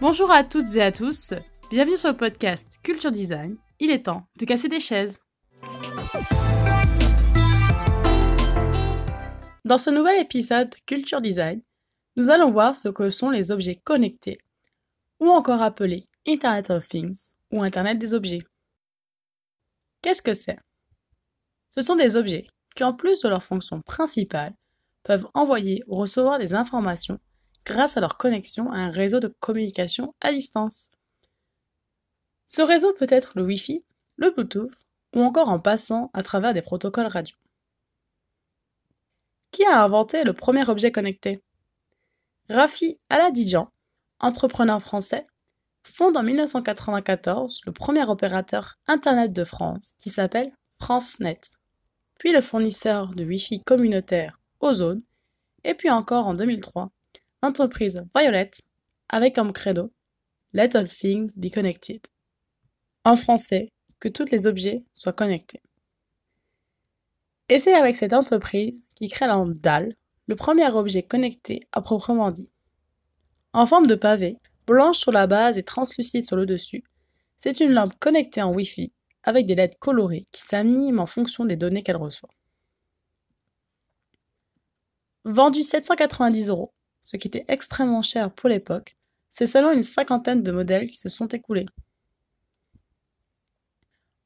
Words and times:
Bonjour 0.00 0.30
à 0.30 0.44
toutes 0.44 0.74
et 0.76 0.82
à 0.82 0.92
tous, 0.92 1.32
bienvenue 1.70 1.96
sur 1.96 2.10
le 2.10 2.16
podcast 2.16 2.78
Culture 2.82 3.10
Design. 3.10 3.56
Il 3.80 3.90
est 3.90 4.04
temps 4.04 4.26
de 4.36 4.44
casser 4.44 4.68
des 4.68 4.80
chaises. 4.80 5.20
Dans 9.64 9.78
ce 9.78 9.88
nouvel 9.88 10.20
épisode 10.20 10.74
Culture 10.84 11.22
Design, 11.22 11.62
nous 12.16 12.28
allons 12.28 12.50
voir 12.50 12.76
ce 12.76 12.90
que 12.90 13.08
sont 13.08 13.30
les 13.30 13.50
objets 13.50 13.76
connectés, 13.76 14.38
ou 15.20 15.30
encore 15.30 15.62
appelés 15.62 16.06
Internet 16.26 16.68
of 16.68 16.86
Things 16.86 17.30
ou 17.50 17.62
Internet 17.62 17.98
des 17.98 18.12
objets. 18.12 18.42
Qu'est-ce 20.02 20.20
que 20.20 20.34
c'est? 20.34 20.58
Ce 21.70 21.80
sont 21.80 21.96
des 21.96 22.16
objets 22.16 22.46
qui, 22.74 22.84
en 22.84 22.94
plus 22.94 23.20
de 23.20 23.28
leur 23.28 23.42
fonction 23.42 23.82
principale, 23.82 24.54
peuvent 25.02 25.28
envoyer 25.34 25.82
ou 25.86 25.96
recevoir 25.96 26.38
des 26.38 26.54
informations 26.54 27.18
grâce 27.64 27.96
à 27.96 28.00
leur 28.00 28.16
connexion 28.16 28.70
à 28.72 28.78
un 28.78 28.90
réseau 28.90 29.20
de 29.20 29.28
communication 29.40 30.14
à 30.20 30.32
distance. 30.32 30.90
Ce 32.46 32.62
réseau 32.62 32.92
peut 32.94 33.06
être 33.10 33.32
le 33.36 33.44
Wi-Fi, 33.44 33.84
le 34.16 34.30
Bluetooth 34.30 34.86
ou 35.14 35.22
encore 35.22 35.48
en 35.48 35.60
passant 35.60 36.10
à 36.14 36.22
travers 36.22 36.54
des 36.54 36.62
protocoles 36.62 37.06
radio. 37.06 37.36
Qui 39.50 39.64
a 39.64 39.82
inventé 39.82 40.24
le 40.24 40.32
premier 40.32 40.68
objet 40.68 40.92
connecté? 40.92 41.42
Rafi 42.48 42.98
Aladidjan, 43.10 43.70
entrepreneur 44.20 44.80
français, 44.80 45.26
fonde 45.82 46.16
en 46.16 46.22
1994 46.22 47.62
le 47.66 47.72
premier 47.72 48.04
opérateur 48.08 48.76
Internet 48.86 49.32
de 49.32 49.44
France 49.44 49.94
qui 49.98 50.10
s'appelle 50.10 50.52
FranceNet, 50.78 51.57
puis 52.18 52.32
le 52.32 52.40
fournisseur 52.40 53.14
de 53.14 53.24
Wi-Fi 53.24 53.62
communautaire 53.62 54.40
Ozone, 54.60 55.02
et 55.64 55.74
puis 55.74 55.90
encore 55.90 56.26
en 56.26 56.34
2003 56.34 56.90
l'entreprise 57.42 58.04
Violet 58.14 58.50
avec 59.08 59.36
comme 59.36 59.52
credo 59.52 59.92
Let 60.52 60.76
all 60.76 60.88
things 60.88 61.36
be 61.36 61.50
connected. 61.52 62.00
En 63.04 63.16
français, 63.16 63.70
que 64.00 64.08
tous 64.08 64.30
les 64.30 64.46
objets 64.46 64.84
soient 64.94 65.12
connectés. 65.12 65.60
Et 67.48 67.58
c'est 67.58 67.74
avec 67.74 67.96
cette 67.96 68.12
entreprise 68.12 68.82
qui 68.94 69.08
crée 69.08 69.26
la 69.26 69.34
lampe 69.34 69.54
DAL, 69.54 69.94
le 70.26 70.36
premier 70.36 70.70
objet 70.70 71.02
connecté 71.02 71.60
à 71.72 71.80
proprement 71.80 72.30
dit. 72.30 72.50
En 73.52 73.66
forme 73.66 73.86
de 73.86 73.94
pavé, 73.94 74.38
blanche 74.66 74.98
sur 74.98 75.12
la 75.12 75.26
base 75.26 75.58
et 75.58 75.62
translucide 75.62 76.26
sur 76.26 76.36
le 76.36 76.46
dessus, 76.46 76.84
c'est 77.36 77.60
une 77.60 77.72
lampe 77.72 77.98
connectée 77.98 78.42
en 78.42 78.52
Wi-Fi 78.52 78.92
avec 79.22 79.46
des 79.46 79.54
LED 79.54 79.78
colorées 79.78 80.26
qui 80.32 80.42
s'animent 80.42 81.00
en 81.00 81.06
fonction 81.06 81.44
des 81.44 81.56
données 81.56 81.82
qu'elle 81.82 81.96
reçoit. 81.96 82.30
Vendu 85.24 85.62
790 85.62 86.48
euros, 86.48 86.72
ce 87.02 87.16
qui 87.16 87.28
était 87.28 87.44
extrêmement 87.48 88.02
cher 88.02 88.32
pour 88.32 88.48
l'époque, 88.48 88.96
c'est 89.28 89.46
seulement 89.46 89.72
une 89.72 89.82
cinquantaine 89.82 90.42
de 90.42 90.52
modèles 90.52 90.88
qui 90.88 90.96
se 90.96 91.08
sont 91.08 91.26
écoulés. 91.26 91.66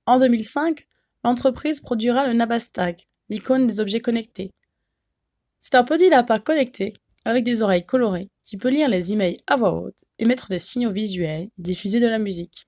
En 0.06 0.18
2005, 0.18 0.86
l'entreprise 1.24 1.80
produira 1.80 2.26
le 2.26 2.34
Nabastag, 2.34 3.00
l'icône 3.28 3.66
des 3.66 3.80
objets 3.80 4.00
connectés. 4.00 4.52
C'est 5.58 5.76
un 5.76 5.84
petit 5.84 6.08
lapin 6.08 6.38
connecté 6.38 6.94
avec 7.24 7.44
des 7.44 7.62
oreilles 7.62 7.86
colorées 7.86 8.28
qui 8.42 8.56
peut 8.56 8.68
lire 8.68 8.88
les 8.88 9.12
emails 9.12 9.38
à 9.46 9.56
voix 9.56 9.72
haute, 9.72 10.04
émettre 10.18 10.48
des 10.48 10.58
signaux 10.58 10.90
visuels 10.90 11.44
et 11.44 11.62
diffuser 11.62 12.00
de 12.00 12.08
la 12.08 12.18
musique. 12.18 12.66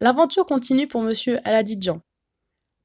L'aventure 0.00 0.46
continue 0.46 0.86
pour 0.86 1.02
monsieur 1.02 1.38
Aladidjan. 1.42 2.00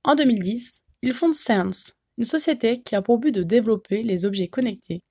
En 0.04 0.16
2010, 0.16 0.84
il 1.04 1.14
fonde 1.14 1.36
Sense, 1.36 1.94
une 2.18 2.24
société 2.24 2.82
qui 2.82 2.96
a 2.96 3.04
pour 3.04 3.20
but 3.20 3.32
de 3.32 3.44
développer 3.44 4.02
les 4.02 4.26
objets 4.26 4.48
connectés 4.48 5.02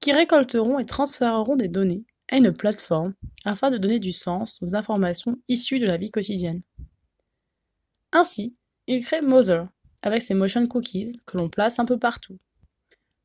qui 0.00 0.12
récolteront 0.12 0.78
et 0.78 0.86
transféreront 0.86 1.56
des 1.56 1.68
données 1.68 2.06
à 2.30 2.38
une 2.38 2.52
plateforme 2.52 3.12
afin 3.44 3.70
de 3.70 3.76
donner 3.76 3.98
du 3.98 4.10
sens 4.10 4.58
aux 4.62 4.74
informations 4.74 5.36
issues 5.48 5.78
de 5.78 5.86
la 5.86 5.98
vie 5.98 6.10
quotidienne. 6.10 6.62
Ainsi, 8.12 8.56
il 8.86 9.04
crée 9.04 9.20
Mother 9.20 9.68
avec 10.00 10.22
ses 10.22 10.32
motion 10.32 10.66
cookies 10.66 11.18
que 11.26 11.36
l'on 11.36 11.50
place 11.50 11.78
un 11.78 11.84
peu 11.84 11.98
partout. 11.98 12.38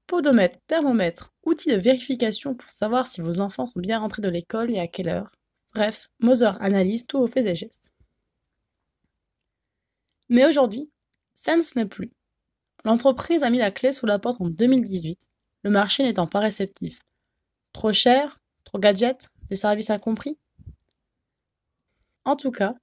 Podomètre, 0.07 0.59
thermomètre, 0.67 1.33
outils 1.45 1.71
de 1.71 1.77
vérification 1.77 2.53
pour 2.53 2.69
savoir 2.69 3.07
si 3.07 3.21
vos 3.21 3.39
enfants 3.39 3.65
sont 3.65 3.79
bien 3.79 3.99
rentrés 3.99 4.21
de 4.21 4.29
l'école 4.29 4.71
et 4.71 4.79
à 4.79 4.87
quelle 4.87 5.07
heure. 5.07 5.31
Bref, 5.73 6.09
Mother 6.19 6.61
analyse 6.61 7.07
tous 7.07 7.19
vos 7.19 7.27
faits 7.27 7.45
et 7.45 7.55
gestes. 7.55 7.94
Mais 10.29 10.45
aujourd'hui, 10.45 10.89
Sense 11.33 11.75
n'est 11.75 11.85
plus. 11.85 12.11
L'entreprise 12.83 13.43
a 13.43 13.49
mis 13.49 13.57
la 13.57 13.71
clé 13.71 13.91
sous 13.91 14.05
la 14.05 14.19
porte 14.19 14.41
en 14.41 14.49
2018 14.49 15.27
le 15.65 15.71
marché 15.71 16.03
n'étant 16.03 16.27
pas 16.27 16.39
réceptif. 16.39 17.01
Trop 17.73 17.91
cher 17.91 18.37
Trop 18.65 18.77
gadget 18.77 19.29
Des 19.49 19.55
services 19.55 19.89
incompris? 19.89 20.37
En 22.23 22.35
tout 22.35 22.51
cas, 22.51 22.75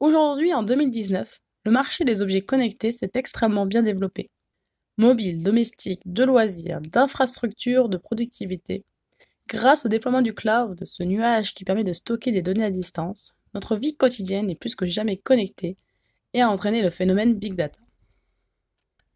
aujourd'hui 0.00 0.54
en 0.54 0.62
2019, 0.62 1.40
le 1.64 1.70
marché 1.70 2.04
des 2.04 2.22
objets 2.22 2.40
connectés 2.40 2.90
s'est 2.90 3.10
extrêmement 3.12 3.66
bien 3.66 3.82
développé. 3.82 4.30
Mobile, 4.96 5.42
domestique, 5.42 6.00
de 6.06 6.24
loisirs, 6.24 6.80
d'infrastructures, 6.80 7.90
de 7.90 7.98
productivité. 7.98 8.86
Grâce 9.46 9.84
au 9.84 9.90
déploiement 9.90 10.22
du 10.22 10.32
cloud, 10.32 10.86
ce 10.86 11.02
nuage 11.02 11.52
qui 11.52 11.64
permet 11.64 11.84
de 11.84 11.92
stocker 11.92 12.30
des 12.30 12.40
données 12.40 12.64
à 12.64 12.70
distance, 12.70 13.36
notre 13.52 13.76
vie 13.76 13.94
quotidienne 13.94 14.48
est 14.48 14.54
plus 14.54 14.74
que 14.74 14.86
jamais 14.86 15.18
connectée 15.18 15.76
et 16.34 16.42
a 16.42 16.50
entraîné 16.50 16.82
le 16.82 16.90
phénomène 16.90 17.34
Big 17.34 17.54
Data. 17.54 17.80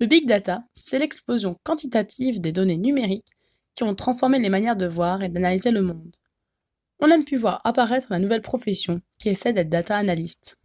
Le 0.01 0.07
big 0.07 0.27
data, 0.27 0.65
c'est 0.73 0.99
l'explosion 0.99 1.55
quantitative 1.63 2.41
des 2.41 2.53
données 2.53 2.79
numériques 2.79 3.27
qui 3.75 3.83
ont 3.83 3.95
transformé 3.95 4.39
les 4.39 4.49
manières 4.49 4.77
de 4.77 4.87
voir 4.87 5.23
et 5.23 5.29
d'analyser 5.29 5.71
le 5.71 5.83
monde. 5.83 6.17
On 7.01 7.11
a 7.11 7.19
pu 7.23 7.37
voir 7.37 7.61
apparaître 7.65 8.09
la 8.11 8.19
nouvelle 8.19 8.41
profession 8.41 9.03
qui 9.19 9.29
essaie 9.29 9.53
d'être 9.53 9.69
data 9.69 9.97
analyst. 9.97 10.57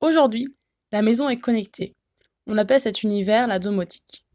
Aujourd'hui, 0.00 0.56
la 0.90 1.02
maison 1.02 1.28
est 1.28 1.40
connectée. 1.40 1.94
On 2.46 2.56
appelle 2.56 2.80
cet 2.80 3.02
univers 3.02 3.46
la 3.46 3.58
domotique. 3.58 4.26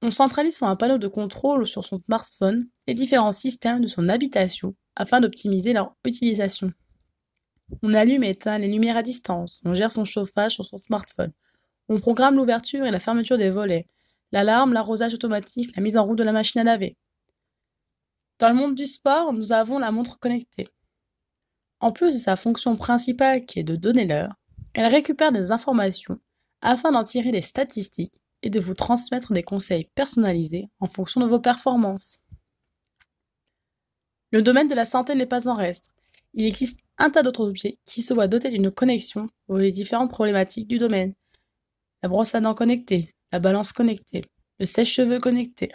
On 0.00 0.12
centralise 0.12 0.56
sur 0.56 0.68
un 0.68 0.76
panneau 0.76 0.98
de 0.98 1.08
contrôle 1.08 1.66
sur 1.66 1.84
son 1.84 2.00
smartphone 2.00 2.68
les 2.86 2.94
différents 2.94 3.32
systèmes 3.32 3.80
de 3.80 3.88
son 3.88 4.08
habitation 4.08 4.76
afin 4.94 5.20
d'optimiser 5.20 5.72
leur 5.72 5.96
utilisation. 6.04 6.72
On 7.82 7.92
allume 7.92 8.24
et 8.24 8.30
éteint 8.30 8.58
les 8.58 8.68
lumières 8.68 8.96
à 8.96 9.02
distance, 9.02 9.60
on 9.64 9.74
gère 9.74 9.92
son 9.92 10.04
chauffage 10.04 10.52
sur 10.52 10.64
son 10.64 10.76
smartphone, 10.76 11.32
on 11.88 11.98
programme 11.98 12.36
l'ouverture 12.36 12.84
et 12.84 12.90
la 12.90 13.00
fermeture 13.00 13.36
des 13.36 13.50
volets, 13.50 13.88
l'alarme, 14.32 14.72
l'arrosage 14.72 15.14
automatique, 15.14 15.74
la 15.76 15.82
mise 15.82 15.96
en 15.96 16.04
route 16.04 16.18
de 16.18 16.24
la 16.24 16.32
machine 16.32 16.60
à 16.60 16.64
laver. 16.64 16.96
Dans 18.38 18.48
le 18.48 18.54
monde 18.54 18.74
du 18.74 18.86
sport, 18.86 19.32
nous 19.32 19.52
avons 19.52 19.78
la 19.78 19.92
montre 19.92 20.18
connectée. 20.18 20.68
En 21.80 21.92
plus 21.92 22.14
de 22.14 22.18
sa 22.18 22.36
fonction 22.36 22.76
principale 22.76 23.44
qui 23.44 23.60
est 23.60 23.64
de 23.64 23.76
donner 23.76 24.06
l'heure, 24.06 24.34
elle 24.72 24.88
récupère 24.88 25.32
des 25.32 25.52
informations 25.52 26.18
afin 26.60 26.92
d'en 26.92 27.04
tirer 27.04 27.30
des 27.30 27.42
statistiques 27.42 28.20
et 28.42 28.50
de 28.50 28.60
vous 28.60 28.74
transmettre 28.74 29.32
des 29.32 29.42
conseils 29.42 29.90
personnalisés 29.94 30.68
en 30.80 30.86
fonction 30.86 31.20
de 31.20 31.26
vos 31.26 31.40
performances. 31.40 32.20
Le 34.32 34.42
domaine 34.42 34.68
de 34.68 34.74
la 34.74 34.84
santé 34.84 35.14
n'est 35.14 35.26
pas 35.26 35.48
en 35.48 35.54
reste. 35.54 35.94
Il 36.32 36.44
existe 36.44 36.83
un 36.98 37.10
tas 37.10 37.22
d'autres 37.22 37.46
objets 37.46 37.78
qui 37.84 38.02
se 38.02 38.14
voient 38.14 38.28
dotés 38.28 38.50
d'une 38.50 38.70
connexion 38.70 39.28
pour 39.46 39.58
les 39.58 39.70
différentes 39.70 40.10
problématiques 40.10 40.68
du 40.68 40.78
domaine, 40.78 41.14
la 42.02 42.08
brosse 42.08 42.34
à 42.34 42.40
dents 42.40 42.54
connectée, 42.54 43.14
la 43.32 43.40
balance 43.40 43.72
connectée, 43.72 44.24
le 44.58 44.66
sèche-cheveux 44.66 45.18
connecté. 45.18 45.70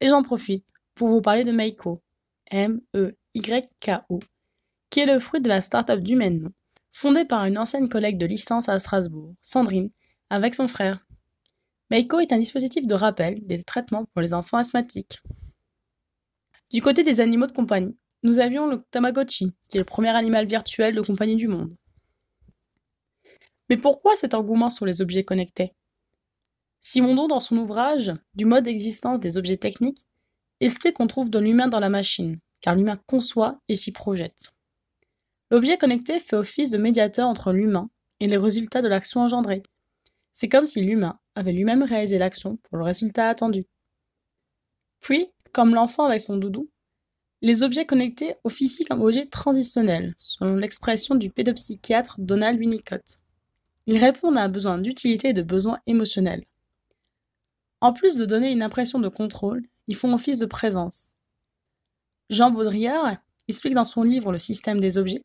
Et 0.00 0.08
j'en 0.08 0.22
profite 0.22 0.66
pour 0.94 1.08
vous 1.08 1.20
parler 1.20 1.44
de 1.44 1.52
Meiko, 1.52 2.02
M-E-Y-K-O, 2.50 4.20
qui 4.90 5.00
est 5.00 5.06
le 5.06 5.18
fruit 5.18 5.40
de 5.40 5.48
la 5.48 5.60
start-up 5.60 6.00
du 6.00 6.14
même 6.14 6.38
nom, 6.38 6.52
fondée 6.92 7.24
par 7.24 7.44
une 7.46 7.58
ancienne 7.58 7.88
collègue 7.88 8.18
de 8.18 8.26
licence 8.26 8.68
à 8.68 8.78
Strasbourg, 8.78 9.34
Sandrine, 9.40 9.90
avec 10.30 10.54
son 10.54 10.68
frère. 10.68 11.04
Meiko 11.90 12.20
est 12.20 12.32
un 12.32 12.38
dispositif 12.38 12.86
de 12.86 12.94
rappel 12.94 13.44
des 13.46 13.62
traitements 13.62 14.04
pour 14.12 14.22
les 14.22 14.34
enfants 14.34 14.58
asthmatiques. 14.58 15.20
Du 16.70 16.80
côté 16.80 17.02
des 17.02 17.20
animaux 17.20 17.46
de 17.46 17.52
compagnie, 17.52 17.96
nous 18.24 18.38
avions 18.38 18.66
le 18.66 18.82
Tamagotchi, 18.90 19.54
qui 19.68 19.76
est 19.76 19.80
le 19.80 19.84
premier 19.84 20.08
animal 20.08 20.46
virtuel 20.46 20.94
de 20.94 21.02
compagnie 21.02 21.36
du 21.36 21.46
monde. 21.46 21.76
Mais 23.68 23.76
pourquoi 23.76 24.16
cet 24.16 24.34
engouement 24.34 24.70
sur 24.70 24.86
les 24.86 25.02
objets 25.02 25.24
connectés? 25.24 25.74
Simondon, 26.80 27.28
dans 27.28 27.40
son 27.40 27.58
ouvrage 27.58 28.12
Du 28.34 28.46
mode 28.46 28.64
d'existence 28.64 29.20
des 29.20 29.36
objets 29.36 29.58
techniques, 29.58 30.06
explique 30.60 30.94
qu'on 30.94 31.06
trouve 31.06 31.30
de 31.30 31.38
l'humain 31.38 31.68
dans 31.68 31.80
la 31.80 31.90
machine, 31.90 32.40
car 32.60 32.74
l'humain 32.74 32.98
conçoit 33.06 33.60
et 33.68 33.76
s'y 33.76 33.92
projette. 33.92 34.54
L'objet 35.50 35.76
connecté 35.76 36.18
fait 36.18 36.36
office 36.36 36.70
de 36.70 36.78
médiateur 36.78 37.28
entre 37.28 37.52
l'humain 37.52 37.90
et 38.20 38.26
les 38.26 38.38
résultats 38.38 38.82
de 38.82 38.88
l'action 38.88 39.20
engendrée. 39.20 39.62
C'est 40.32 40.48
comme 40.48 40.66
si 40.66 40.80
l'humain 40.80 41.20
avait 41.34 41.52
lui-même 41.52 41.82
réalisé 41.82 42.18
l'action 42.18 42.56
pour 42.56 42.78
le 42.78 42.84
résultat 42.84 43.28
attendu. 43.28 43.66
Puis, 45.00 45.28
comme 45.52 45.74
l'enfant 45.74 46.04
avec 46.04 46.20
son 46.20 46.38
doudou, 46.38 46.70
les 47.42 47.62
objets 47.62 47.86
connectés 47.86 48.34
officient 48.44 48.86
comme 48.88 49.02
objets 49.02 49.26
transitionnels, 49.26 50.14
selon 50.16 50.56
l'expression 50.56 51.14
du 51.14 51.30
pédopsychiatre 51.30 52.16
Donald 52.18 52.58
Winnicott. 52.58 53.20
Ils 53.86 53.98
répondent 53.98 54.38
à 54.38 54.44
un 54.44 54.48
besoin 54.48 54.78
d'utilité 54.78 55.28
et 55.28 55.34
de 55.34 55.42
besoin 55.42 55.78
émotionnel. 55.86 56.44
En 57.80 57.92
plus 57.92 58.16
de 58.16 58.24
donner 58.24 58.50
une 58.50 58.62
impression 58.62 58.98
de 58.98 59.08
contrôle, 59.08 59.66
ils 59.88 59.96
font 59.96 60.14
office 60.14 60.38
de 60.38 60.46
présence. 60.46 61.10
Jean 62.30 62.50
Baudrillard 62.50 63.18
explique 63.48 63.74
dans 63.74 63.84
son 63.84 64.02
livre 64.02 64.32
Le 64.32 64.38
système 64.38 64.80
des 64.80 64.96
objets 64.96 65.22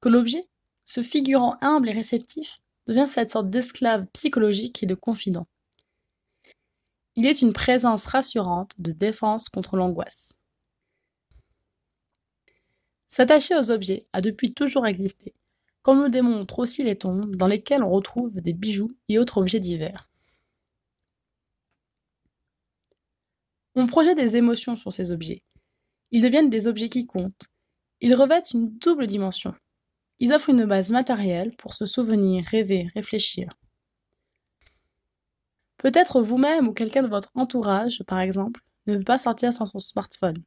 que 0.00 0.08
l'objet, 0.08 0.48
se 0.84 1.02
figurant 1.02 1.56
humble 1.60 1.88
et 1.88 1.92
réceptif, 1.92 2.60
devient 2.86 3.06
cette 3.06 3.30
sorte 3.30 3.50
d'esclave 3.50 4.06
psychologique 4.12 4.82
et 4.82 4.86
de 4.86 4.94
confident. 4.94 5.46
Il 7.16 7.26
est 7.26 7.42
une 7.42 7.52
présence 7.52 8.06
rassurante 8.06 8.80
de 8.80 8.92
défense 8.92 9.48
contre 9.48 9.76
l'angoisse. 9.76 10.39
S'attacher 13.10 13.56
aux 13.56 13.72
objets 13.72 14.04
a 14.12 14.20
depuis 14.20 14.54
toujours 14.54 14.86
existé, 14.86 15.34
comme 15.82 16.04
le 16.04 16.10
démontrent 16.10 16.60
aussi 16.60 16.84
les 16.84 16.94
tombes 16.94 17.34
dans 17.34 17.48
lesquelles 17.48 17.82
on 17.82 17.90
retrouve 17.90 18.40
des 18.40 18.52
bijoux 18.52 18.92
et 19.08 19.18
autres 19.18 19.38
objets 19.38 19.58
divers. 19.58 20.08
On 23.74 23.88
projette 23.88 24.16
des 24.16 24.36
émotions 24.36 24.76
sur 24.76 24.92
ces 24.92 25.10
objets. 25.10 25.42
Ils 26.12 26.22
deviennent 26.22 26.50
des 26.50 26.68
objets 26.68 26.88
qui 26.88 27.04
comptent. 27.04 27.48
Ils 28.00 28.14
revêtent 28.14 28.52
une 28.52 28.78
double 28.78 29.08
dimension. 29.08 29.56
Ils 30.20 30.32
offrent 30.32 30.50
une 30.50 30.64
base 30.64 30.92
matérielle 30.92 31.56
pour 31.56 31.74
se 31.74 31.86
souvenir, 31.86 32.44
rêver, 32.44 32.86
réfléchir. 32.94 33.52
Peut-être 35.78 36.22
vous-même 36.22 36.68
ou 36.68 36.72
quelqu'un 36.72 37.02
de 37.02 37.08
votre 37.08 37.30
entourage, 37.34 38.04
par 38.06 38.20
exemple, 38.20 38.60
ne 38.86 38.98
peut 38.98 39.04
pas 39.04 39.18
sortir 39.18 39.52
sans 39.52 39.66
son 39.66 39.80
smartphone. 39.80 40.44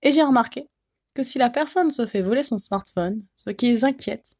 Et 0.00 0.12
j'ai 0.12 0.22
remarqué 0.22 0.68
que 1.14 1.22
si 1.22 1.38
la 1.38 1.50
personne 1.50 1.90
se 1.90 2.06
fait 2.06 2.22
voler 2.22 2.42
son 2.42 2.58
smartphone, 2.58 3.22
ce 3.36 3.50
qui 3.50 3.66
les 3.66 3.84
inquiète, 3.84 4.34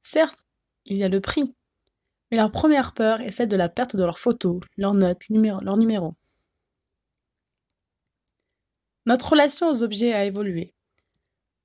certes, 0.00 0.44
il 0.84 0.96
y 0.96 1.04
a 1.04 1.08
le 1.08 1.20
prix, 1.20 1.54
mais 2.30 2.36
leur 2.36 2.50
première 2.50 2.94
peur 2.94 3.20
est 3.20 3.30
celle 3.30 3.48
de 3.48 3.56
la 3.56 3.68
perte 3.68 3.96
de 3.96 4.04
leurs 4.04 4.18
photos, 4.18 4.60
leurs 4.76 4.94
notes, 4.94 5.28
leurs 5.28 5.76
numéros. 5.76 6.14
Notre 9.06 9.30
relation 9.30 9.68
aux 9.68 9.82
objets 9.84 10.12
a 10.12 10.24
évolué. 10.24 10.74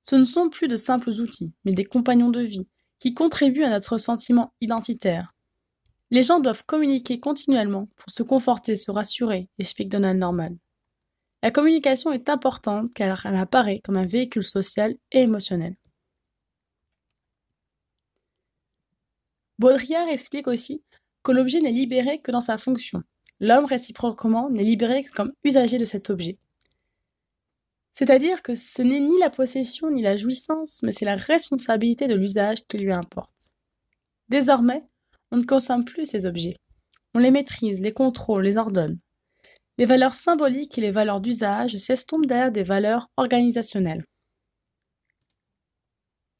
Ce 0.03 0.15
ne 0.15 0.25
sont 0.25 0.49
plus 0.49 0.67
de 0.67 0.75
simples 0.75 1.09
outils, 1.09 1.55
mais 1.65 1.73
des 1.73 1.85
compagnons 1.85 2.29
de 2.29 2.41
vie 2.41 2.69
qui 2.99 3.15
contribuent 3.15 3.63
à 3.63 3.69
notre 3.69 3.97
sentiment 3.97 4.53
identitaire. 4.61 5.33
Les 6.11 6.23
gens 6.23 6.39
doivent 6.39 6.65
communiquer 6.65 7.19
continuellement 7.19 7.87
pour 7.95 8.11
se 8.11 8.21
conforter, 8.21 8.75
se 8.75 8.91
rassurer, 8.91 9.49
explique 9.57 9.89
Donald 9.89 10.19
Norman. 10.19 10.55
La 11.43 11.51
communication 11.51 12.11
est 12.11 12.29
importante 12.29 12.93
car 12.93 13.25
elle 13.25 13.35
apparaît 13.35 13.79
comme 13.83 13.97
un 13.97 14.05
véhicule 14.05 14.43
social 14.43 14.95
et 15.11 15.21
émotionnel. 15.21 15.75
Baudrillard 19.57 20.07
explique 20.07 20.47
aussi 20.47 20.83
que 21.23 21.31
l'objet 21.31 21.61
n'est 21.61 21.71
libéré 21.71 22.19
que 22.19 22.31
dans 22.31 22.41
sa 22.41 22.57
fonction. 22.57 23.03
L'homme 23.39 23.65
réciproquement 23.65 24.49
n'est 24.49 24.63
libéré 24.63 25.03
que 25.03 25.11
comme 25.11 25.33
usager 25.43 25.77
de 25.77 25.85
cet 25.85 26.09
objet. 26.09 26.37
C'est-à-dire 27.91 28.41
que 28.41 28.55
ce 28.55 28.81
n'est 28.81 28.99
ni 28.99 29.19
la 29.19 29.29
possession 29.29 29.91
ni 29.91 30.01
la 30.01 30.15
jouissance, 30.15 30.81
mais 30.83 30.91
c'est 30.91 31.05
la 31.05 31.15
responsabilité 31.15 32.07
de 32.07 32.15
l'usage 32.15 32.65
qui 32.67 32.77
lui 32.77 32.93
importe. 32.93 33.51
Désormais, 34.29 34.83
on 35.31 35.37
ne 35.37 35.43
consomme 35.43 35.85
plus 35.85 36.05
ces 36.05 36.25
objets. 36.25 36.57
On 37.13 37.19
les 37.19 37.31
maîtrise, 37.31 37.81
les 37.81 37.91
contrôle, 37.91 38.43
les 38.43 38.57
ordonne. 38.57 38.99
Les 39.81 39.87
valeurs 39.87 40.13
symboliques 40.13 40.77
et 40.77 40.81
les 40.81 40.91
valeurs 40.91 41.21
d'usage 41.21 41.75
s'estompent 41.75 42.27
derrière 42.27 42.51
des 42.51 42.61
valeurs 42.61 43.09
organisationnelles. 43.17 44.05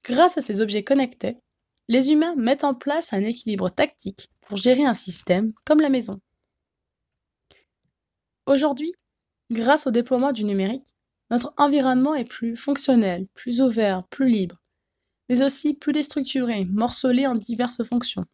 Grâce 0.04 0.38
à 0.38 0.42
ces 0.42 0.62
objets 0.62 0.84
connectés, 0.84 1.38
les 1.88 2.12
humains 2.12 2.36
mettent 2.36 2.64
en 2.64 2.76
place 2.76 3.14
un 3.14 3.24
équilibre 3.24 3.70
tactique 3.70 4.30
pour 4.42 4.58
gérer 4.58 4.86
un 4.86 4.94
système 4.94 5.54
comme 5.66 5.82
la 5.82 5.90
maison. 5.90 6.22
Aujourd'hui, 8.46 8.94
grâce 9.50 9.88
au 9.88 9.92
déploiement 9.92 10.34
du 10.34 10.44
numérique, 10.44 10.96
notre 11.32 11.52
environnement 11.58 12.14
est 12.14 12.30
plus 12.30 12.56
fonctionnel, 12.56 13.26
plus 13.34 13.60
ouvert, 13.60 14.04
plus 14.10 14.30
libre, 14.30 14.62
mais 15.30 15.42
aussi 15.42 15.74
plus 15.74 15.94
déstructuré, 15.94 16.66
morcelé 16.66 17.26
en 17.26 17.34
diverses 17.34 17.84
fonctions. 17.84 18.28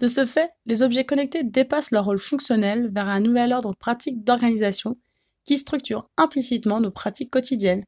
De 0.00 0.06
ce 0.06 0.24
fait, 0.24 0.50
les 0.66 0.82
objets 0.82 1.04
connectés 1.04 1.44
dépassent 1.44 1.90
leur 1.90 2.06
rôle 2.06 2.18
fonctionnel 2.18 2.90
vers 2.92 3.08
un 3.08 3.20
nouvel 3.20 3.52
ordre 3.52 3.74
pratique 3.74 4.24
d'organisation 4.24 4.98
qui 5.44 5.56
structure 5.56 6.08
implicitement 6.16 6.80
nos 6.80 6.90
pratiques 6.90 7.30
quotidiennes. 7.30 7.84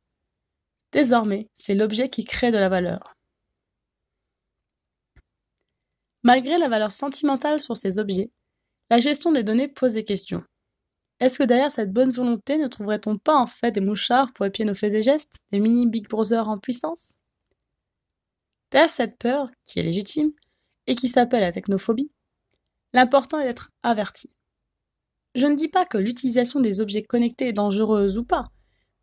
Désormais, 0.92 1.48
c'est 1.54 1.74
l'objet 1.74 2.08
qui 2.08 2.24
crée 2.24 2.52
de 2.52 2.58
la 2.58 2.68
valeur. 2.68 3.14
Malgré 6.22 6.56
la 6.56 6.68
valeur 6.68 6.92
sentimentale 6.92 7.60
sur 7.60 7.76
ces 7.76 7.98
objets, 7.98 8.30
la 8.90 8.98
gestion 8.98 9.32
des 9.32 9.42
données 9.42 9.68
pose 9.68 9.94
des 9.94 10.04
questions. 10.04 10.42
Est-ce 11.20 11.38
que 11.38 11.44
derrière 11.44 11.70
cette 11.70 11.92
bonne 11.92 12.12
volonté 12.12 12.58
ne 12.58 12.66
trouverait-on 12.66 13.18
pas 13.18 13.36
en 13.36 13.46
fait 13.46 13.72
des 13.72 13.80
mouchards 13.80 14.32
pour 14.32 14.46
épier 14.46 14.64
nos 14.64 14.74
faits 14.74 14.94
et 14.94 15.00
gestes, 15.00 15.40
des 15.50 15.60
mini 15.60 15.86
Big 15.86 16.08
Brother 16.08 16.48
en 16.48 16.58
puissance? 16.58 17.16
Derrière 18.70 18.90
cette 18.90 19.18
peur, 19.18 19.48
qui 19.64 19.78
est 19.78 19.82
légitime, 19.82 20.32
et 20.86 20.94
qui 20.94 21.08
s'appelle 21.08 21.40
la 21.40 21.52
technophobie, 21.52 22.10
l'important 22.92 23.40
est 23.40 23.44
d'être 23.44 23.70
averti. 23.82 24.34
Je 25.34 25.46
ne 25.46 25.54
dis 25.54 25.68
pas 25.68 25.84
que 25.84 25.98
l'utilisation 25.98 26.60
des 26.60 26.80
objets 26.80 27.02
connectés 27.02 27.48
est 27.48 27.52
dangereuse 27.52 28.18
ou 28.18 28.24
pas, 28.24 28.44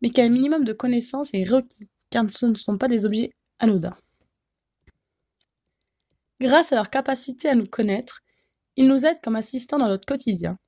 mais 0.00 0.10
qu'un 0.10 0.28
minimum 0.28 0.64
de 0.64 0.72
connaissances 0.72 1.34
est 1.34 1.48
requis, 1.48 1.90
car 2.10 2.24
ce 2.30 2.46
ne 2.46 2.54
sont 2.54 2.78
pas 2.78 2.88
des 2.88 3.04
objets 3.04 3.32
anodins. 3.58 3.96
Grâce 6.40 6.72
à 6.72 6.76
leur 6.76 6.90
capacité 6.90 7.48
à 7.48 7.54
nous 7.54 7.66
connaître, 7.66 8.20
ils 8.76 8.88
nous 8.88 9.04
aident 9.04 9.20
comme 9.22 9.36
assistants 9.36 9.78
dans 9.78 9.88
notre 9.88 10.06
quotidien, 10.06 10.58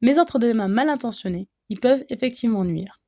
mais 0.00 0.18
entre 0.18 0.38
des 0.38 0.54
mains 0.54 0.68
mal 0.68 0.88
intentionnées, 0.88 1.48
ils 1.70 1.80
peuvent 1.80 2.04
effectivement 2.08 2.64
nuire. 2.64 3.00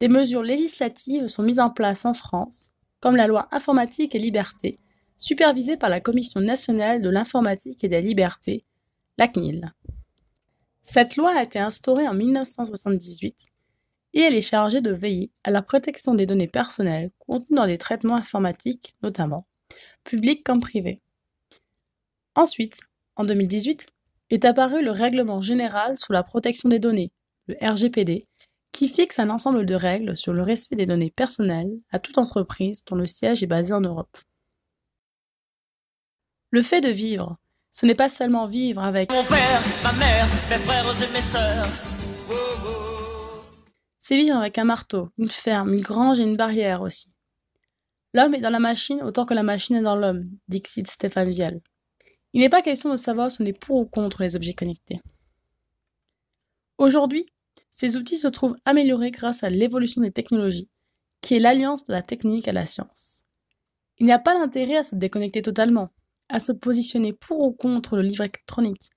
Des 0.00 0.08
mesures 0.08 0.42
législatives 0.42 1.26
sont 1.26 1.42
mises 1.42 1.60
en 1.60 1.70
place 1.70 2.04
en 2.04 2.14
France, 2.14 2.70
comme 3.00 3.16
la 3.16 3.26
loi 3.26 3.48
informatique 3.50 4.14
et 4.14 4.18
liberté, 4.18 4.78
supervisée 5.22 5.76
par 5.76 5.88
la 5.88 6.00
Commission 6.00 6.40
nationale 6.40 7.00
de 7.00 7.08
l'informatique 7.08 7.84
et 7.84 7.88
des 7.88 8.00
libertés, 8.00 8.64
la 9.18 9.28
CNIL. 9.28 9.72
Cette 10.82 11.14
loi 11.14 11.30
a 11.30 11.44
été 11.44 11.60
instaurée 11.60 12.08
en 12.08 12.14
1978 12.14 13.46
et 14.14 14.20
elle 14.20 14.34
est 14.34 14.40
chargée 14.40 14.80
de 14.80 14.90
veiller 14.90 15.30
à 15.44 15.52
la 15.52 15.62
protection 15.62 16.16
des 16.16 16.26
données 16.26 16.48
personnelles 16.48 17.12
contenues 17.20 17.56
dans 17.56 17.66
des 17.66 17.78
traitements 17.78 18.16
informatiques 18.16 18.96
notamment, 19.04 19.46
publics 20.02 20.42
comme 20.42 20.58
privés. 20.58 21.00
Ensuite, 22.34 22.80
en 23.14 23.22
2018, 23.22 23.86
est 24.30 24.44
apparu 24.44 24.82
le 24.82 24.90
Règlement 24.90 25.40
général 25.40 25.96
sur 25.98 26.12
la 26.12 26.24
protection 26.24 26.68
des 26.68 26.80
données, 26.80 27.12
le 27.46 27.54
RGPD, 27.62 28.24
qui 28.72 28.88
fixe 28.88 29.20
un 29.20 29.30
ensemble 29.30 29.66
de 29.66 29.74
règles 29.76 30.16
sur 30.16 30.32
le 30.32 30.42
respect 30.42 30.74
des 30.74 30.86
données 30.86 31.12
personnelles 31.14 31.78
à 31.92 32.00
toute 32.00 32.18
entreprise 32.18 32.84
dont 32.86 32.96
le 32.96 33.06
siège 33.06 33.44
est 33.44 33.46
basé 33.46 33.72
en 33.72 33.82
Europe. 33.82 34.18
Le 36.54 36.60
fait 36.60 36.82
de 36.82 36.90
vivre, 36.90 37.38
ce 37.70 37.86
n'est 37.86 37.94
pas 37.94 38.10
seulement 38.10 38.46
vivre 38.46 38.82
avec 38.82 39.10
mon 39.10 39.24
père, 39.24 39.62
ma 39.84 39.92
mère, 39.94 40.26
mes 40.50 40.58
frères 40.58 40.84
et 40.84 41.12
mes 41.14 41.20
sœurs. 41.22 41.66
C'est 43.98 44.18
vivre 44.18 44.36
avec 44.36 44.58
un 44.58 44.64
marteau, 44.64 45.08
une 45.16 45.30
ferme, 45.30 45.72
une 45.72 45.80
grange 45.80 46.20
et 46.20 46.24
une 46.24 46.36
barrière 46.36 46.82
aussi. 46.82 47.14
L'homme 48.12 48.34
est 48.34 48.40
dans 48.40 48.50
la 48.50 48.58
machine 48.58 49.00
autant 49.02 49.24
que 49.24 49.32
la 49.32 49.42
machine 49.42 49.76
est 49.76 49.80
dans 49.82 49.96
l'homme, 49.96 50.24
dit 50.48 50.60
Stéphane 50.66 51.30
Vial. 51.30 51.62
Il 52.34 52.42
n'est 52.42 52.50
pas 52.50 52.60
question 52.60 52.90
de 52.90 52.96
savoir 52.96 53.32
si 53.32 53.40
on 53.40 53.46
est 53.46 53.58
pour 53.58 53.76
ou 53.76 53.86
contre 53.86 54.20
les 54.20 54.36
objets 54.36 54.52
connectés. 54.52 55.00
Aujourd'hui, 56.76 57.24
ces 57.70 57.96
outils 57.96 58.18
se 58.18 58.28
trouvent 58.28 58.58
améliorés 58.66 59.10
grâce 59.10 59.42
à 59.42 59.48
l'évolution 59.48 60.02
des 60.02 60.12
technologies, 60.12 60.68
qui 61.22 61.34
est 61.34 61.40
l'alliance 61.40 61.84
de 61.84 61.94
la 61.94 62.02
technique 62.02 62.46
à 62.46 62.52
la 62.52 62.66
science. 62.66 63.24
Il 63.96 64.04
n'y 64.04 64.12
a 64.12 64.18
pas 64.18 64.34
d'intérêt 64.34 64.76
à 64.76 64.82
se 64.82 64.96
déconnecter 64.96 65.40
totalement 65.40 65.88
à 66.32 66.40
se 66.40 66.50
positionner 66.50 67.12
pour 67.12 67.40
ou 67.40 67.52
contre 67.52 67.96
le 67.96 68.02
livre 68.02 68.22
électronique, 68.22 68.90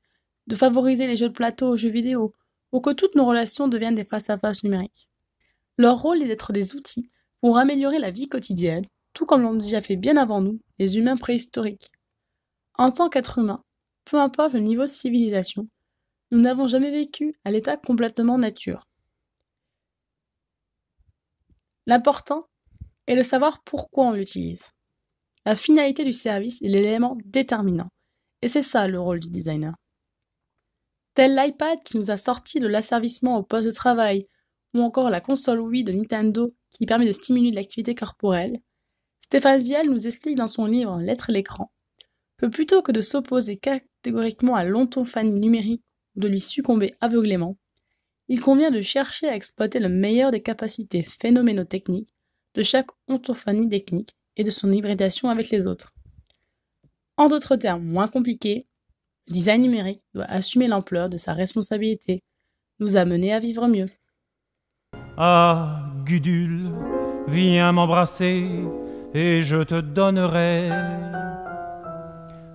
de 0.47 0.55
favoriser 0.55 1.05
les 1.05 1.17
jeux 1.17 1.27
de 1.27 1.33
plateau 1.33 1.67
aux 1.67 1.77
jeux 1.77 1.89
vidéo, 1.89 2.33
ou 2.71 2.79
que 2.79 2.91
toutes 2.91 3.15
nos 3.15 3.25
relations 3.25 3.67
deviennent 3.67 3.95
des 3.95 4.05
face-à-face 4.05 4.63
numériques. 4.63 5.09
Leur 5.77 6.01
rôle 6.01 6.23
est 6.23 6.27
d'être 6.27 6.53
des 6.53 6.75
outils 6.75 7.11
pour 7.41 7.57
améliorer 7.57 7.99
la 7.99 8.09
vie 8.09 8.29
quotidienne, 8.29 8.85
tout 9.13 9.25
comme 9.25 9.41
l'ont 9.41 9.53
déjà 9.53 9.81
fait 9.81 9.97
bien 9.97 10.15
avant 10.15 10.41
nous 10.41 10.59
les 10.79 10.97
humains 10.97 11.17
préhistoriques. 11.17 11.91
En 12.75 12.89
tant 12.89 13.09
qu'être 13.09 13.37
humain, 13.37 13.63
peu 14.05 14.17
importe 14.17 14.53
le 14.53 14.61
niveau 14.61 14.83
de 14.83 14.87
civilisation, 14.87 15.67
nous 16.31 16.39
n'avons 16.39 16.67
jamais 16.67 16.91
vécu 16.91 17.33
à 17.43 17.51
l'état 17.51 17.75
complètement 17.75 18.37
nature. 18.37 18.87
L'important 21.85 22.47
est 23.07 23.15
de 23.15 23.21
savoir 23.21 23.61
pourquoi 23.63 24.05
on 24.05 24.11
l'utilise. 24.13 24.74
La 25.45 25.55
finalité 25.55 26.03
du 26.03 26.13
service 26.13 26.61
est 26.61 26.67
l'élément 26.67 27.17
déterminant. 27.25 27.89
Et 28.41 28.47
c'est 28.47 28.61
ça 28.61 28.87
le 28.87 28.99
rôle 28.99 29.19
du 29.19 29.29
designer. 29.29 29.75
Tel 31.13 31.35
l'iPad 31.35 31.81
qui 31.83 31.97
nous 31.97 32.11
a 32.11 32.17
sorti 32.17 32.59
de 32.59 32.67
l'asservissement 32.67 33.37
au 33.37 33.43
poste 33.43 33.67
de 33.67 33.73
travail, 33.73 34.25
ou 34.73 34.81
encore 34.81 35.09
la 35.09 35.21
console 35.21 35.61
Wii 35.61 35.83
de 35.83 35.93
Nintendo 35.93 36.53
qui 36.71 36.85
permet 36.85 37.07
de 37.07 37.11
stimuler 37.11 37.51
l'activité 37.51 37.95
corporelle, 37.95 38.59
Stéphane 39.19 39.61
Vial 39.61 39.89
nous 39.89 40.07
explique 40.07 40.35
dans 40.35 40.47
son 40.47 40.65
livre 40.65 40.99
L'être 40.99 41.31
l'écran 41.31 41.71
que 42.37 42.45
plutôt 42.45 42.81
que 42.81 42.91
de 42.91 43.01
s'opposer 43.01 43.55
catégoriquement 43.55 44.55
à 44.55 44.65
l'ontophanie 44.65 45.39
numérique 45.39 45.83
ou 46.15 46.19
de 46.19 46.27
lui 46.27 46.39
succomber 46.39 46.93
aveuglément, 46.99 47.57
il 48.27 48.41
convient 48.41 48.71
de 48.71 48.81
chercher 48.81 49.29
à 49.29 49.35
exploiter 49.35 49.79
le 49.79 49.89
meilleur 49.89 50.31
des 50.31 50.41
capacités 50.41 51.03
phénoménotechniques 51.03 52.13
de 52.55 52.63
chaque 52.63 52.89
ontophanie 53.07 53.69
technique 53.69 54.15
et 54.37 54.43
de 54.43 54.51
son 54.51 54.71
hybridation 54.71 55.29
avec 55.29 55.49
les 55.49 55.67
autres. 55.67 55.93
En 57.17 57.27
d'autres 57.27 57.55
termes 57.55 57.83
moins 57.83 58.07
compliqués, 58.07 58.67
le 59.27 59.33
design 59.33 59.61
numérique 59.61 60.03
doit 60.13 60.25
assumer 60.25 60.67
l'ampleur 60.67 61.09
de 61.09 61.17
sa 61.17 61.33
responsabilité, 61.33 62.23
nous 62.79 62.97
amener 62.97 63.33
à 63.33 63.39
vivre 63.39 63.67
mieux. 63.67 63.89
Ah, 65.17 65.85
Gudule, 66.05 66.71
viens 67.27 67.71
m'embrasser 67.71 68.49
et 69.13 69.41
je 69.41 69.63
te 69.63 69.79
donnerai 69.79 70.69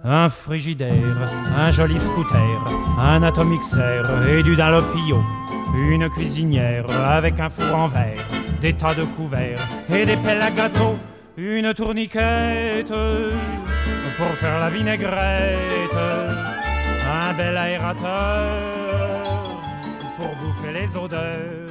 un 0.04 0.28
frigidaire, 0.28 1.28
un 1.56 1.70
joli 1.70 1.98
scooter, 1.98 2.64
un 2.98 3.22
atomixer 3.22 4.02
et 4.30 4.42
du 4.42 4.56
Dunlopio, 4.56 5.18
une 5.74 6.08
cuisinière 6.10 6.90
avec 6.90 7.40
un 7.40 7.50
four 7.50 7.74
en 7.74 7.88
verre, 7.88 8.26
des 8.60 8.74
tas 8.74 8.94
de 8.94 9.04
couverts 9.04 9.66
et 9.88 10.04
des 10.04 10.16
pelles 10.18 10.42
à 10.42 10.50
gâteau, 10.50 10.96
une 11.36 11.74
tourniquette 11.74 12.88
pour 12.88 14.34
faire 14.36 14.60
la 14.60 14.70
vinaigrette, 14.70 15.94
un 15.94 17.34
bel 17.34 17.56
aérateur 17.56 19.60
pour 20.16 20.34
bouffer 20.36 20.72
les 20.72 20.96
odeurs. 20.96 21.68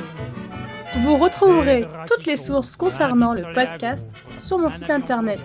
Vous 0.98 1.18
retrouverez 1.18 1.88
toutes 2.08 2.26
les 2.26 2.38
sources 2.38 2.76
concernant 2.76 3.34
le 3.34 3.44
podcast 3.54 4.16
sur 4.38 4.58
mon 4.58 4.70
site 4.70 4.90
internet 4.90 5.40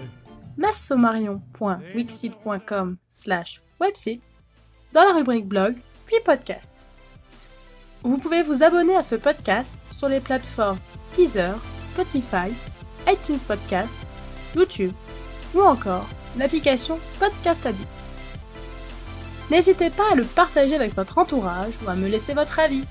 massomarion.wixit.com 0.56 2.96
slash 3.08 3.60
website 3.80 4.30
dans 4.92 5.04
la 5.04 5.14
rubrique 5.14 5.46
blog 5.46 5.76
puis 6.06 6.16
podcast. 6.24 6.86
Vous 8.02 8.18
pouvez 8.18 8.42
vous 8.42 8.62
abonner 8.62 8.96
à 8.96 9.02
ce 9.02 9.16
podcast 9.16 9.82
sur 9.88 10.08
les 10.08 10.20
plateformes 10.20 10.78
Teaser, 11.10 11.52
Spotify, 11.92 12.52
iTunes 13.08 13.40
Podcast, 13.46 13.96
YouTube 14.54 14.92
ou 15.54 15.60
encore 15.62 16.06
l'application 16.36 16.98
Podcast 17.18 17.64
Addict. 17.66 17.88
N'hésitez 19.50 19.90
pas 19.90 20.12
à 20.12 20.14
le 20.14 20.24
partager 20.24 20.74
avec 20.74 20.94
votre 20.96 21.18
entourage 21.18 21.74
ou 21.84 21.90
à 21.90 21.94
me 21.94 22.08
laisser 22.08 22.34
votre 22.34 22.58
avis. 22.58 22.84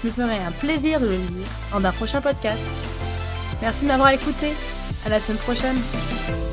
Je 0.00 0.06
me 0.06 0.12
ferai 0.12 0.36
un 0.36 0.52
plaisir 0.52 1.00
de 1.00 1.06
le 1.06 1.16
lire 1.16 1.46
dans 1.72 1.84
un 1.84 1.92
prochain 1.92 2.20
podcast. 2.20 2.66
Merci 3.62 3.84
de 3.84 3.88
m'avoir 3.88 4.10
écouté. 4.10 4.52
À 5.06 5.08
la 5.08 5.20
semaine 5.20 5.38
prochaine. 5.38 6.43